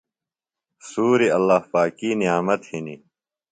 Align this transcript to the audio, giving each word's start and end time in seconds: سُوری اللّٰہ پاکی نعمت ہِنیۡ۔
سُوری 0.89 1.27
اللّٰہ 1.37 1.59
پاکی 1.71 2.09
نعمت 2.19 2.61
ہِنیۡ۔ 2.69 3.01